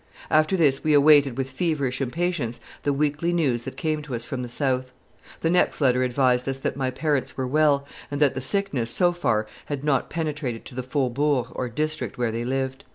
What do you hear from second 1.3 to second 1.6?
with